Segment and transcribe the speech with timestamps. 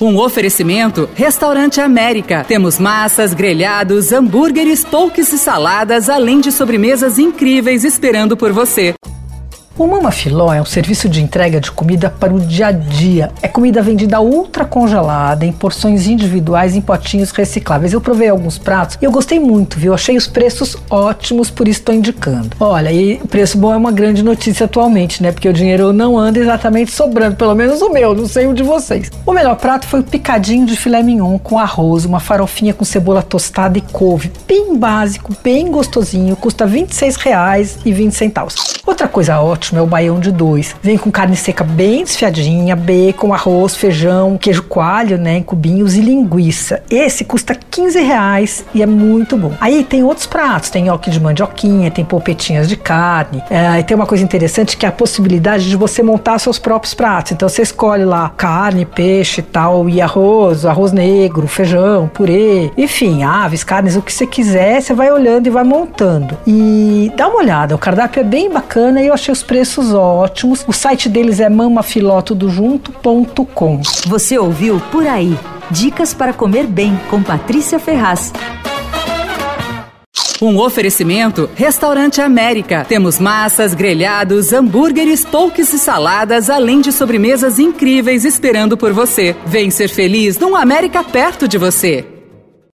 [0.00, 2.44] Um oferecimento Restaurante América.
[2.46, 8.94] Temos massas, grelhados, hambúrgueres, polques e saladas, além de sobremesas incríveis esperando por você.
[9.78, 13.30] O Mama Filó é um serviço de entrega de comida para o dia a dia.
[13.40, 17.92] É comida vendida ultra congelada, em porções individuais em potinhos recicláveis.
[17.92, 19.94] Eu provei alguns pratos e eu gostei muito, viu?
[19.94, 22.56] Achei os preços ótimos, por isso estou indicando.
[22.58, 25.30] Olha, e preço bom é uma grande notícia atualmente, né?
[25.30, 28.64] Porque o dinheiro não anda exatamente sobrando, pelo menos o meu, não sei o de
[28.64, 29.12] vocês.
[29.24, 33.22] O melhor prato foi o picadinho de filé mignon com arroz, uma farofinha com cebola
[33.22, 34.32] tostada e couve.
[34.44, 38.78] Bem básico, bem gostosinho, custa R$ 26,20.
[38.84, 40.74] Outra coisa ótima ótimo é o baião de dois.
[40.82, 46.00] Vem com carne seca bem desfiadinha, bacon, arroz, feijão, queijo coalho, né, em cubinhos e
[46.00, 46.82] linguiça.
[46.90, 49.52] Esse custa 15 reais e é muito bom.
[49.60, 53.42] Aí tem outros pratos, tem nhoque de mandioquinha, tem polpetinhas de carne.
[53.50, 56.94] É, e tem uma coisa interessante que é a possibilidade de você montar seus próprios
[56.94, 57.32] pratos.
[57.32, 63.64] Então você escolhe lá carne, peixe tal, e arroz, arroz negro, feijão, purê, enfim, aves,
[63.64, 66.36] carnes, o que você quiser, você vai olhando e vai montando.
[66.46, 69.92] E dá uma olhada, o cardápio é bem bacana e eu achei os preços preços
[69.92, 70.64] ótimos.
[70.68, 73.80] O site deles é mamafilotodojunto.com.
[74.06, 75.36] Você ouviu Por Aí.
[75.68, 78.32] Dicas para comer bem com Patrícia Ferraz.
[80.40, 82.86] Um oferecimento Restaurante América.
[82.88, 89.34] Temos massas, grelhados, hambúrgueres, polques e saladas, além de sobremesas incríveis esperando por você.
[89.44, 92.17] Vem ser feliz num América perto de você.